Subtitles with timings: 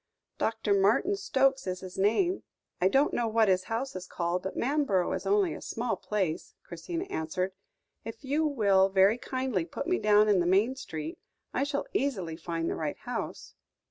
[0.39, 2.41] "Doctor Martin Stokes is his name;
[2.81, 6.55] I don't know what his house is called, but Manborough is only a small place,"
[6.63, 7.51] Christina answered.
[8.03, 11.19] "If you will very kindly put me down in the main street,
[11.53, 13.53] I shall easily find the right house."